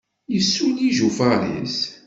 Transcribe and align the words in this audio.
Yussuli 0.33 0.81
ijufaṛ-is. 0.89 1.77